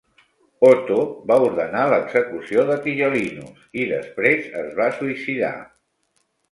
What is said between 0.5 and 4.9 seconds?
Otho va ordenar l'execució de Tigellinus, i després es